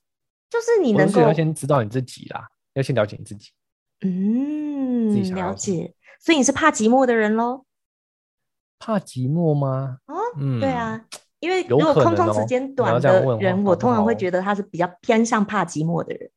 [0.50, 3.52] 就是你能够要先知道你自己啦，要先了解你自己。
[4.02, 7.66] 嗯了解，所以你是怕寂寞的人喽？
[8.80, 9.98] 怕寂寞吗？
[10.06, 11.04] 哦，嗯，对，啊，
[11.40, 16.30] 因为如果空窗时间短的的人，我通常会好觉得他是比较偏向怕寂寞的人，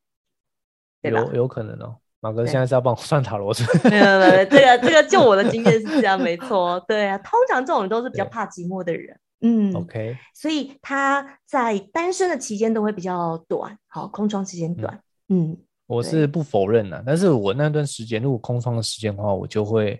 [1.02, 1.20] 对吧？
[1.20, 1.98] 有有可能哦。
[2.20, 3.64] 马哥对现在是要帮我算塔罗是？
[3.88, 19.98] 没有没有，这个 这个就我的经验是这样，没错，对啊，通常这种人都是比较怕寂寞的人，嗯 OK，所以他在单身的期间都会比较短，好，空窗时间短，嗯，对我是不否认的，但是我那段时间如果空窗的时间的话，我就会，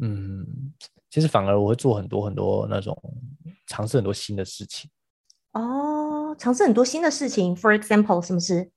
[0.00, 0.46] 嗯，
[1.10, 2.96] 其实反而我会做很多很多那种
[3.66, 4.90] 尝试很多新的事情，
[5.52, 8.70] 哦，尝试很多新的事情，for example，什么事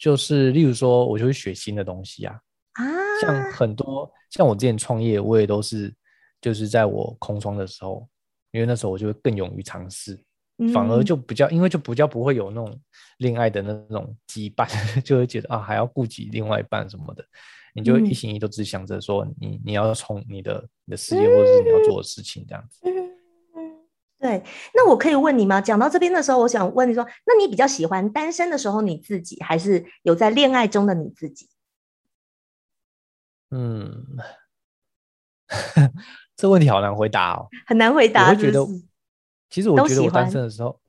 [0.00, 2.34] 就是例如说，我就会学新的东西啊，
[2.72, 2.84] 啊？
[3.20, 5.94] 像很多像我之前创业，我也都是
[6.40, 8.08] 就是在我空窗的时候，
[8.50, 10.18] 因为那时候我就会更勇于尝试，
[10.72, 12.80] 反而嗯就比较因为就比较不会有那种
[13.18, 14.66] 恋爱的那种羁绊，
[15.04, 17.22] 就会觉得啊还要顾及另外一半什么的，
[17.74, 22.80] 你就嗯一心一意都只想着说你你要冲你的你的事业或者是你要做的事情这样子。
[24.20, 25.60] 嗯，对，那我可以问你吗？
[25.60, 31.48] 讲到这边的时候，我想问你说，那你比较喜欢单身的时候你自己，还是有在恋爱中的你自己？
[33.50, 34.06] 嗯，
[36.36, 37.48] 这问题好难回答哦。
[37.66, 38.64] 很难回我答，我觉得
[39.48, 40.80] 其实我觉得我单身的时候，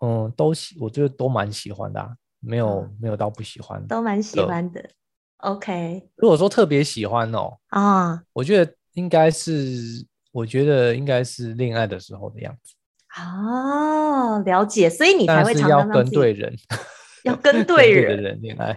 [0.00, 3.86] 嗯，都喜，我觉得都蛮喜欢的、啊，没有、嗯没有到不喜欢。
[3.86, 4.90] 都蛮喜的欢的。
[5.38, 12.74] OK 如果说特别喜欢哦，啊，我觉得应该是，我觉得应该是恋爱的时候的样子，
[13.22, 16.56] 哦，了解，所以你才会要常常让自己跟对人，
[17.22, 18.22] 要 跟跟对的人。
[18.24, 18.76] 人恋爱，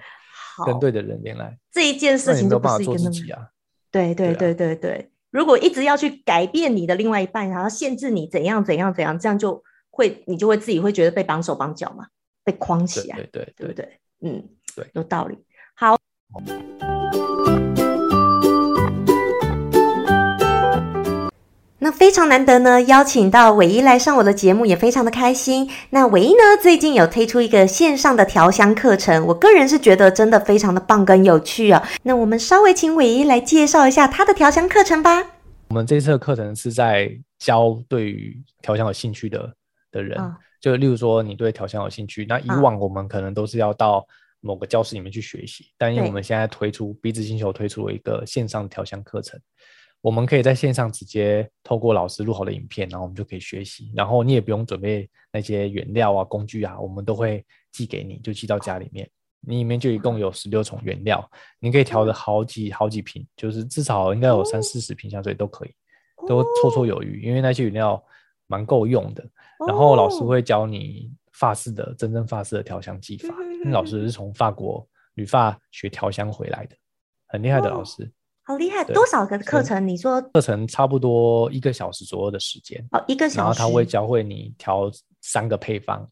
[0.56, 3.50] 好，跟对的人恋爱，这一件事情就不是一个那己啊。
[3.90, 12.06] 对对对对对对，如果一直要去改变你的另外一半，然后限制你怎样怎样怎样，这样就会你就会自己会觉得被绑手绑脚嘛，
[12.44, 14.00] 被框起来，对对对不对？
[14.22, 15.40] 嗯，对有道理。
[15.74, 15.98] 好。
[21.80, 25.70] 那非常难得呢，邀请到伟一来上我的节目，也非常的开心。
[25.92, 31.84] 那伟一呢，最近有推出一个线上的调香课程，我个人是觉得真的非常的棒跟有趣哦。
[32.02, 35.24] 那我们稍微请伟一来介绍一下他的调香课程吧。
[35.68, 39.54] 我们这次的课程是在教对于调香有兴趣的
[39.92, 44.04] 的人，嗯就例如说你对调香有兴趣，那以嗯往我们可能都是要到
[44.42, 49.40] 某个教室里面去学习，但因为我们现在推出鼻子星球推出了一个线上调香课程，
[50.02, 59.10] 我们可以在线上直接透过老师录好的影片，然后我们就可以学习，然后你也不用准备那些原料啊、工具啊，我们都会寄给你，就寄到家里面。
[59.40, 61.30] 你里面就一共有十六种原料，
[61.60, 65.74] 你可以调的好几好几瓶，就是至少应该有三四十瓶香水都可以，
[66.28, 68.04] 都绰绰有余，因为那些原料
[68.48, 69.24] 蛮够用的。
[69.68, 76.76] 然后老师哦会教你发式的真正发式的调香技法，嗯因为老师是从法国旅发学调香回来的，
[77.28, 78.12] 很厉害的老哦师。
[78.48, 79.86] 好厉害，多少个课程？
[79.86, 84.90] 你说课程差不多一个小时左右的时间，哦，一个小时然后他会教会你调
[85.22, 86.08] 三个配方，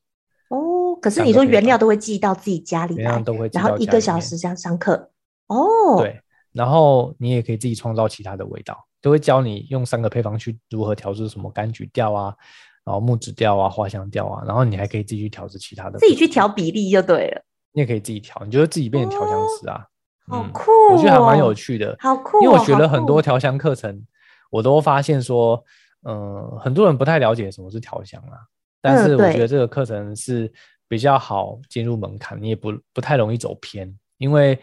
[0.50, 1.00] 哦。
[1.02, 5.12] 可是你说原料都会寄到自己家里来，原料都会然后一个小时这样上课
[5.48, 6.20] 哦。，对，
[6.52, 12.36] 然后你也可以自己创造其他的味道，都会教你用三个配方去如何调制什么柑橘调啊，
[12.84, 19.78] 然后木质调啊、花香调啊，然后你还可以自己去调制其他的，自己去调，比例就对了，你也可以自己调，你就会自己变成调香师啊。
[19.80, 19.88] 嗯
[20.28, 20.94] 好酷哦！
[20.94, 24.02] 我觉得还蛮有趣的，好酷哦，因为我学了很多调香课程，
[24.50, 25.64] 我都发现说，
[26.08, 28.38] 嗯，很多人不太了解什么是调香啊，
[28.82, 30.52] 但是我觉得这个课程是
[30.88, 34.60] 比较好进入门槛，你也不不太容易走偏，因为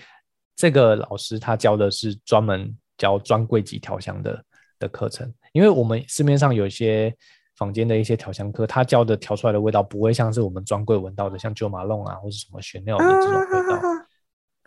[0.56, 4.44] 这个老师他教的是专门教专柜级调香的
[4.78, 7.14] 的课程，因为我们市面上有一些
[7.56, 13.80] 坊间的一些调香课，他教的调出来的味道不会像是我们专柜闻到的，像九马龙啊或者什么玄鸟的这种味道，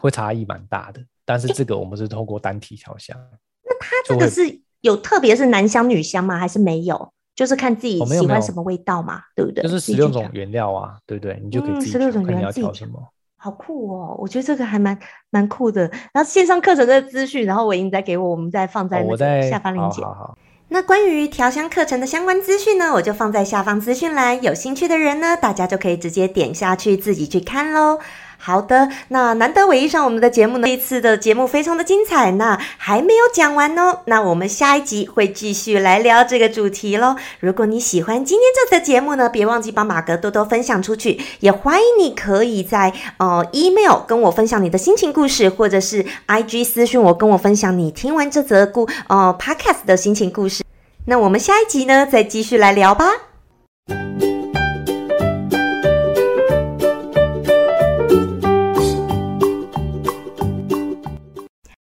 [0.06, 1.02] 会差异蛮大的。
[1.26, 3.18] 但是这个我们是透过单体调香，
[3.64, 4.62] 那它这个是。
[4.82, 6.38] 有特别是男香女香吗？
[6.38, 7.12] 还是没有？
[7.36, 9.64] 就是看自己喜欢什么味道嘛，对不对？
[9.64, 11.42] 就是十六种原料啊，对不对？
[11.44, 13.02] 你就可以自己六种原料调什么。
[13.36, 14.16] 好酷哦！
[14.20, 14.96] 我觉得这个还蛮
[15.32, 15.90] 蛮酷的。
[16.14, 20.04] 然后线上课程的资讯，然后我已经再给我，我们再放在那个下方链接。
[20.04, 20.38] 好好。
[20.68, 28.00] 那关于调香课程的相关资讯呢，我就放在下方资讯栏，有兴趣的人呢，大家就可以直接点下去自己去看喽。
[28.46, 37.16] 好的，那难得唯一上我们的节目呢，这次的节目非常的精彩，那还没有讲完哦，那我们下一集会继续来聊这个主题喽。
[37.40, 50.64] 如果你喜欢今天这次节目呢，别忘记帮马哥多多分享出去，也欢迎你可以在呃 email 跟我分享你的心情故事，或者是 IG 私讯我跟我分享你听完这则故呃 podcast 的心情故事。
[51.08, 53.06] 那我们下一集呢，再继续来聊吧。